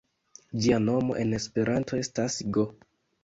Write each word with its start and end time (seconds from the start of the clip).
Ĝia 0.63 0.77
nomo 0.85 1.17
en 1.25 1.35
Esperanto 1.39 1.99
estas 2.05 2.39
go. 2.57 2.65